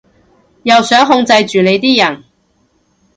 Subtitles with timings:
[0.63, 2.23] 又想控制住你啲人